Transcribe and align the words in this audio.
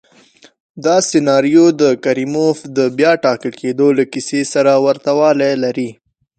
دا 0.85 0.95
سناریو 1.09 1.65
د 1.81 1.83
کریموف 2.03 2.57
د 2.77 2.79
بیا 2.97 3.11
ټاکل 3.23 3.51
کېدو 3.61 3.87
له 3.97 4.03
کیسې 4.13 4.41
سره 4.53 4.71
ورته 4.85 5.11
والی 5.19 5.53
لري. 5.63 5.89